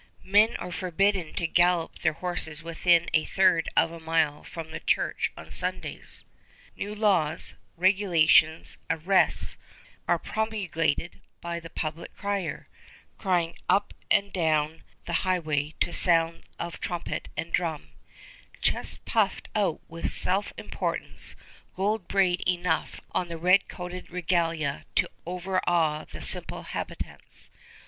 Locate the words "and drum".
17.37-17.89